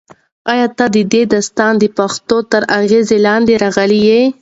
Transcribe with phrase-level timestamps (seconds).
[0.51, 4.21] ایا ته د دې داستان د پېښو تر اغېز لاندې راغلی یې؟